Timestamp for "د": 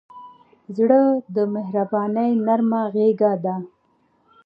1.35-1.37